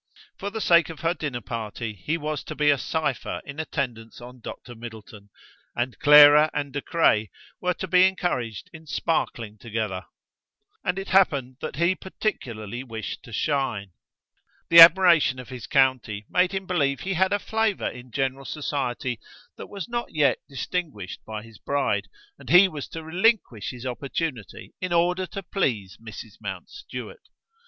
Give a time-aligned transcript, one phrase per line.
[0.39, 4.19] For the sake of her dinner party he was to be a cipher in attendance
[4.19, 4.73] on Dr.
[4.73, 5.29] Middleton,
[5.75, 7.29] and Clara and De Craye
[7.61, 10.05] were to be encouraged in sparkling together!
[10.83, 13.91] And it happened that he particularly wished to shine.
[14.71, 19.19] The admiration of his county made him believe he had a flavour in general society
[19.55, 22.07] that was not yet distinguished by his bride,
[22.39, 26.41] and he was to relinquish his opportunity in order to please Mrs.
[26.41, 27.27] Mountstuart!